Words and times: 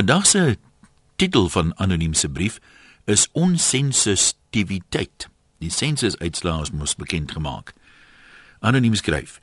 Vandag 0.00 0.26
se 0.26 0.56
titel 1.16 1.48
van 1.48 1.76
anoniem 1.76 2.14
se 2.14 2.28
brief 2.28 2.60
is 3.04 3.28
onsensitiwiteit. 3.32 5.28
Die 5.58 5.70
sensusuitslae 5.70 6.62
is 6.62 6.70
mos 6.70 6.94
bekend 6.96 7.32
gemaak. 7.32 7.74
Anoniem 8.60 8.94
skryf: 8.94 9.40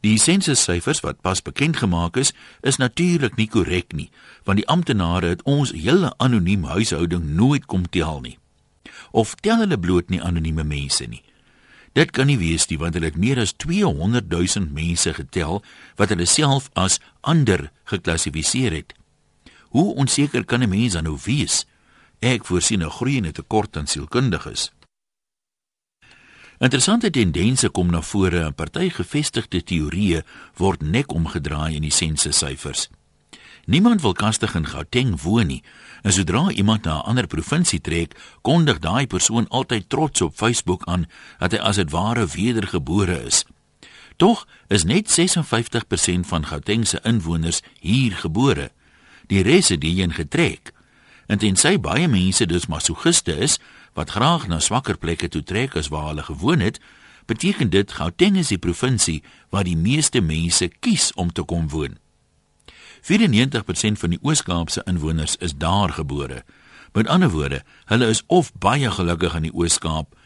Die 0.00 0.18
sensussyfers 0.18 1.00
wat 1.00 1.20
pas 1.20 1.42
bekend 1.42 1.76
gemaak 1.76 2.16
is, 2.16 2.32
is 2.60 2.76
natuurlik 2.76 3.36
nie 3.36 3.46
korrek 3.48 3.92
nie, 3.92 4.10
want 4.42 4.58
die 4.58 4.66
amptenare 4.66 5.30
het 5.36 5.46
ons 5.46 5.70
hele 5.70 6.10
anoniem 6.16 6.64
huishouding 6.64 7.30
nooit 7.38 7.66
kom 7.66 7.86
tel 7.88 8.20
nie. 8.20 8.38
Of 9.10 9.34
tel 9.34 9.62
hulle 9.62 9.78
bloot 9.78 10.10
nie 10.10 10.22
anonieme 10.22 10.66
mense 10.66 11.06
nie. 11.06 11.22
Dit 11.94 12.10
kan 12.10 12.26
nie 12.26 12.40
wees 12.42 12.66
nie 12.66 12.82
want 12.82 12.98
hulle 12.98 13.12
het 13.12 13.16
meer 13.16 13.38
as 13.38 13.54
200 13.54 14.26
000 14.26 14.74
mense 14.74 15.14
getel 15.14 15.62
wat 15.94 16.10
hulle 16.10 16.26
self 16.26 16.66
as 16.74 16.98
ander 17.20 17.70
geklassifiseer 17.86 18.74
het. 18.74 18.97
Hoe 19.68 19.94
onseker 19.94 20.44
kan 20.44 20.62
'n 20.62 20.68
mens 20.68 20.92
dan 20.92 21.02
nou 21.02 21.18
wees? 21.24 21.66
Ek 22.18 22.44
voorsien 22.44 22.82
'n 22.82 22.90
groeiende 22.90 23.32
tekort 23.32 23.76
aan 23.76 23.86
sielkundiges. 23.86 24.72
Interessante 26.58 27.10
tendense 27.10 27.68
kom 27.68 27.90
na 27.90 28.02
vore. 28.02 28.44
'n 28.44 28.54
Party 28.54 28.88
gevestigde 28.90 29.62
teorieë 29.62 30.24
word 30.56 30.82
nek 30.82 31.12
omgedraai 31.12 31.74
in 31.74 31.82
die 31.82 31.90
sensussyfers. 31.90 32.88
Niemand 33.64 34.00
wil 34.00 34.12
kastig 34.12 34.54
in 34.54 34.66
Gauteng 34.66 35.20
woon 35.22 35.46
nie. 35.46 35.62
En 36.02 36.12
sodra 36.12 36.50
iemand 36.50 36.84
na 36.84 36.98
'n 36.98 37.04
ander 37.04 37.26
provinsie 37.26 37.80
trek, 37.80 38.16
kondig 38.42 38.78
daai 38.78 39.06
persoon 39.06 39.48
altyd 39.48 39.88
trots 39.88 40.20
op 40.20 40.36
Facebook 40.36 40.84
aan 40.84 41.06
dat 41.38 41.52
hy 41.52 41.58
as 41.58 41.76
dit 41.76 41.90
ware 41.90 42.26
wedergebore 42.26 43.24
is. 43.24 43.44
Tog 44.16 44.46
is 44.66 44.84
net 44.84 45.10
56% 45.10 46.26
van 46.26 46.46
Gauteng 46.46 46.86
se 46.86 47.00
inwoners 47.02 47.60
hier 47.80 48.16
gebore 48.16 48.70
die 49.28 49.42
res 49.46 49.68
het 49.68 49.84
hierheen 49.84 50.12
getrek. 50.16 50.72
En 51.28 51.38
tensy 51.38 51.76
baie 51.80 52.08
mense 52.08 52.46
dus 52.48 52.66
masochiste 52.66 53.36
is 53.36 53.58
wat 53.96 54.10
graag 54.16 54.48
na 54.48 54.60
swakker 54.60 54.96
plekke 54.96 55.28
toe 55.28 55.42
trek 55.42 55.76
as 55.76 55.90
waar 55.92 56.10
hulle 56.12 56.24
gewoon 56.24 56.60
het, 56.64 56.80
beteken 57.28 57.70
dit 57.70 57.92
Gauteng 57.92 58.38
is 58.40 58.52
die 58.54 58.58
provinsie 58.58 59.22
waar 59.52 59.66
die 59.68 59.76
meeste 59.76 60.20
mense 60.20 60.70
kies 60.80 61.12
om 61.14 61.32
te 61.32 61.42
kom 61.42 61.68
woon. 61.68 61.98
94% 63.04 64.00
van 64.00 64.14
die 64.14 64.20
Oos-Kaapse 64.22 64.82
inwoners 64.86 65.36
is 65.36 65.54
daar 65.56 65.92
gebore. 65.92 66.44
Met 66.92 67.06
ander 67.06 67.30
woorde, 67.30 67.62
hulle 67.84 68.08
is 68.08 68.22
of 68.26 68.52
baie 68.58 68.90
gelukkig 68.90 69.34
in 69.34 69.48
die 69.50 69.54
Oos-Kaap 69.54 70.16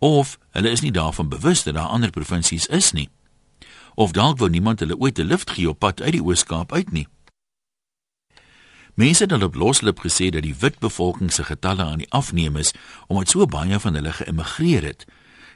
of 0.00 0.38
hulle 0.56 0.70
is 0.70 0.80
nie 0.80 0.92
daarvan 0.92 1.28
bewus 1.28 1.62
dat 1.62 1.74
daar 1.74 1.92
ander 1.92 2.10
provinsies 2.10 2.66
is 2.66 2.92
nie. 2.92 3.08
Of 3.94 4.12
dalk 4.16 4.38
wou 4.38 4.50
niemand 4.50 4.80
hulle 4.80 4.96
ooit 4.98 5.18
'n 5.18 5.28
lift 5.28 5.50
gee 5.50 5.68
op 5.68 5.78
pad 5.78 6.02
uit 6.02 6.12
die 6.12 6.24
Oos-Kaap 6.24 6.72
uit 6.72 6.92
nie. 6.92 7.06
Mense 8.94 9.24
het 9.24 9.42
op 9.42 9.54
loslip 9.54 9.98
gesê 9.98 10.28
dat 10.28 10.42
die 10.42 10.54
wit 10.58 10.78
bevolking 10.78 11.32
se 11.32 11.44
getalle 11.44 11.84
aan 11.84 11.98
die 11.98 12.10
afneem 12.10 12.56
is 12.56 12.72
omdat 13.06 13.28
so 13.28 13.46
baie 13.46 13.80
van 13.80 13.94
hulle 13.94 14.12
geëmigreer 14.12 14.82
het. 14.82 15.06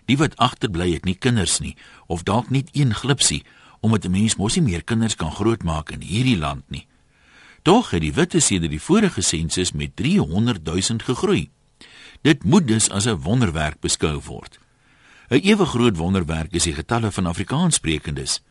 Die 0.04 0.16
wat 0.16 0.36
agterbly 0.36 0.92
het 0.92 1.04
nie 1.04 1.14
kinders 1.18 1.58
nie 1.58 1.76
of 2.06 2.22
dalk 2.22 2.50
net 2.50 2.68
een 2.72 2.94
glipsie 2.94 3.44
omdat 3.80 4.04
'n 4.04 4.10
mens 4.10 4.36
mos 4.36 4.54
nie 4.54 4.64
meer 4.64 4.84
kinders 4.84 5.16
kan 5.16 5.32
grootmaak 5.32 5.90
in 5.90 6.00
hierdie 6.00 6.38
land 6.38 6.64
nie. 6.68 6.86
Tog 7.62 7.90
het 7.90 8.00
die 8.00 8.12
witte 8.12 8.40
sedert 8.40 8.70
die 8.70 8.82
vorige 8.82 9.20
sensus 9.20 9.72
met 9.72 9.96
300 9.96 10.64
000 10.64 10.82
gegroei. 11.04 11.50
Dit 12.22 12.44
moet 12.44 12.68
dus 12.68 12.90
as 12.90 13.06
'n 13.06 13.20
wonderwerk 13.20 13.80
beskou 13.80 14.20
word. 14.20 14.58
'n 15.28 15.40
Ewe 15.42 15.66
groot 15.66 15.96
wonderwerk 15.96 16.52
is 16.52 16.62
die 16.62 16.74
getalle 16.74 17.12
van 17.12 17.26
Afrikaanssprekendes. 17.26 18.42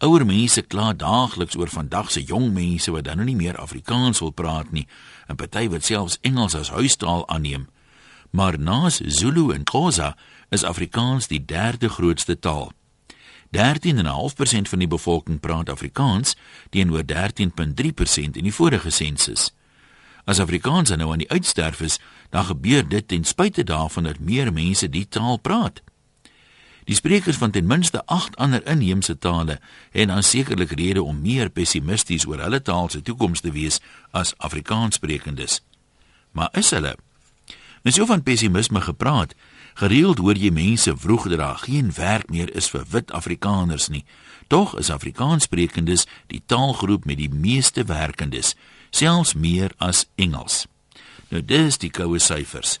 Ouer 0.00 0.24
mense 0.24 0.62
kla 0.64 0.94
daagliks 0.96 1.58
oor 1.60 1.68
vandag 1.68 2.08
se 2.10 2.22
jong 2.24 2.54
mense 2.56 2.88
wat 2.90 3.04
dan 3.04 3.18
nou 3.20 3.26
nie 3.28 3.36
meer 3.36 3.58
Afrikaans 3.60 4.22
wil 4.24 4.30
praat 4.32 4.70
nie, 4.72 4.86
en 5.28 5.36
party 5.36 5.66
wat 5.68 5.84
selfs 5.84 6.16
Engels 6.24 6.56
as 6.56 6.70
huistaal 6.72 7.26
aanneem. 7.28 7.66
Maar 8.32 8.56
naas 8.58 8.96
Zulu 9.04 9.50
en 9.52 9.66
Xhosa 9.68 10.14
is 10.48 10.64
Afrikaans 10.64 11.28
die 11.28 11.44
derde 11.44 11.88
grootste 11.88 12.38
taal. 12.38 12.72
13.5% 13.52 14.72
van 14.72 14.78
die 14.78 14.88
bevolking 14.88 15.40
praat 15.40 15.68
Afrikaans 15.68 16.36
teenoor 16.70 17.04
13.3% 17.04 18.40
in 18.40 18.48
die 18.48 18.54
vorige 18.54 18.90
sensus. 18.90 19.50
As 20.24 20.40
Afrikaans 20.40 20.96
nou 20.96 21.12
aan 21.12 21.26
die 21.26 21.30
uitsterf 21.30 21.80
is, 21.84 22.00
dan 22.30 22.48
gebeur 22.48 22.88
dit 22.88 23.08
ten 23.08 23.24
spyte 23.24 23.64
daarvan 23.68 24.08
dat 24.08 24.20
meer 24.20 24.52
mense 24.52 24.88
die 24.88 25.08
taal 25.08 25.36
praat. 25.36 25.82
Die 26.90 26.98
sprekers 26.98 27.36
van 27.36 27.50
ten 27.50 27.66
minste 27.66 28.06
8 28.06 28.36
ander 28.36 28.66
inheemse 28.66 29.18
tale 29.18 29.60
het 29.90 30.08
dan 30.08 30.22
sekerlik 30.22 30.70
rede 30.70 31.02
om 31.02 31.20
meer 31.20 31.50
pessimisties 31.50 32.26
oor 32.26 32.42
hulle 32.42 32.58
taal 32.62 32.88
se 32.90 33.02
toekoms 33.02 33.40
te 33.40 33.52
wees 33.54 33.78
as 34.10 34.32
Afrikaanssprekendes. 34.36 35.60
Maar 36.34 36.48
is 36.58 36.70
hulle? 36.74 36.96
Mens 37.82 37.96
so 37.96 38.06
van 38.10 38.22
pessimisme 38.22 38.80
gepraat. 38.80 39.34
Gereeld 39.74 40.18
hoor 40.18 40.34
jy 40.34 40.50
mense 40.50 40.96
vroeg 40.96 41.28
dat 41.30 41.38
daar 41.38 41.62
geen 41.62 41.94
werk 41.94 42.26
meer 42.28 42.50
is 42.58 42.66
vir 42.74 42.82
wit 42.90 43.14
Afrikaners 43.14 43.88
nie. 43.88 44.04
Tog 44.46 44.74
is 44.78 44.90
Afrikaanssprekendes 44.90 46.08
die 46.26 46.42
taalgroep 46.46 47.04
met 47.06 47.22
die 47.22 47.30
meeste 47.30 47.84
werkendes, 47.84 48.56
selfs 48.90 49.34
meer 49.34 49.70
as 49.78 50.08
Engels. 50.14 50.66
Nou 51.28 51.44
dis 51.44 51.78
die 51.78 51.94
koue 51.94 52.18
syfers. 52.18 52.80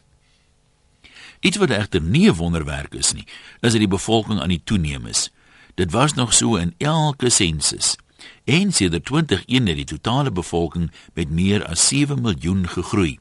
Iets 1.40 1.56
wat 1.56 1.70
egter 1.70 2.02
nie 2.02 2.28
'n 2.28 2.36
wonderwerk 2.36 2.94
is 2.94 3.12
nie, 3.12 3.26
is 3.60 3.72
dat 3.72 3.80
die 3.80 3.88
bevolking 3.88 4.40
aan 4.40 4.48
die 4.48 4.64
toeneem 4.64 5.06
is. 5.06 5.30
Dit 5.74 5.90
was 5.90 6.14
nog 6.14 6.34
so 6.34 6.56
in 6.56 6.74
elke 6.78 7.28
sensus. 7.30 7.96
En 8.44 8.72
sedert 8.72 9.04
2001 9.04 9.66
het 9.66 9.76
die 9.76 9.84
totale 9.84 10.30
bevolking 10.30 10.90
met 11.14 11.30
meer 11.30 11.66
as 11.66 11.88
7 11.88 12.20
miljoen 12.20 12.68
gegroei. 12.68 13.18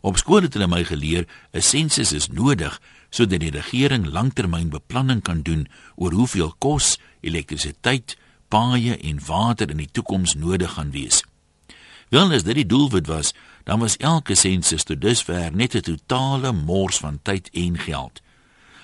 Op 0.00 0.16
skool 0.16 0.42
het 0.42 0.52
hulle 0.52 0.66
my 0.66 0.84
geleer 0.84 1.26
'n 1.52 1.60
sensus 1.60 2.12
is 2.12 2.28
nodig 2.28 2.80
sodat 3.10 3.40
die 3.40 3.50
regering 3.50 4.06
langtermynbeplanning 4.06 5.22
kan 5.22 5.42
doen 5.42 5.68
oor 5.94 6.12
hoeveel 6.12 6.54
kos, 6.58 6.98
elektrisiteit, 7.20 8.16
paaie 8.48 8.96
en 8.96 9.24
water 9.26 9.70
in 9.70 9.76
die 9.76 9.90
toekoms 9.92 10.34
nodig 10.34 10.72
gaan 10.72 10.90
wees. 10.90 11.22
Wel 12.08 12.32
as 12.32 12.42
dit 12.46 12.54
die 12.54 12.66
doelwit 12.66 13.06
was, 13.06 13.32
dan 13.64 13.80
was 13.82 13.96
elke 13.96 14.34
sensus 14.34 14.84
tot 14.86 15.00
dusver 15.00 15.50
net 15.54 15.74
'n 15.74 15.80
totale 15.80 16.52
mors 16.52 16.98
van 16.98 17.18
tyd 17.22 17.50
en 17.52 17.78
geld. 17.78 18.22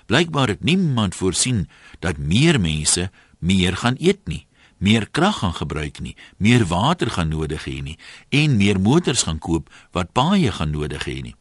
Blykbaar 0.07 0.49
het 0.49 0.63
niemand 0.63 1.15
voorsien 1.15 1.69
dat 1.99 2.19
meer 2.19 2.61
mense 2.61 3.11
meer 3.39 3.77
gaan 3.77 3.97
eet 3.99 4.27
nie, 4.27 4.47
meer 4.79 5.09
krag 5.11 5.39
gaan 5.39 5.55
gebruik 5.55 6.01
nie, 6.01 6.17
meer 6.37 6.67
water 6.67 7.11
gaan 7.11 7.29
nodig 7.29 7.65
hê 7.65 7.83
nie 7.83 7.99
en 8.29 8.57
meer 8.57 8.81
motors 8.81 9.23
gaan 9.23 9.39
koop 9.39 9.71
wat 9.91 10.13
baie 10.13 10.53
gaan 10.53 10.71
nodig 10.71 11.05
hê 11.07 11.23
nie. 11.23 11.35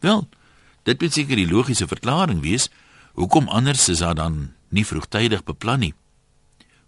Wel, 0.00 0.28
dit 0.82 1.00
moet 1.00 1.12
seker 1.12 1.36
die 1.36 1.48
logiese 1.48 1.88
verklaring 1.88 2.40
wees 2.40 2.70
hoekom 3.12 3.48
anders 3.48 3.88
is 3.88 3.98
daar 3.98 4.14
dan 4.14 4.52
nie 4.68 4.86
vroegtydig 4.86 5.44
beplan 5.44 5.80
nie. 5.80 5.94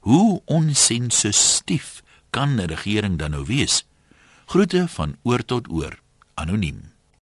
Hoe 0.01 0.43
onsensitief 0.45 2.03
kan 2.31 2.61
'n 2.61 2.69
regering 2.69 3.19
dan 3.19 3.31
nou 3.31 3.45
wees? 3.45 3.85
Groete 4.47 4.85
van 4.89 5.17
oor 5.23 5.43
tot 5.45 5.67
oor. 5.69 5.99
Anoniem. 6.35 6.96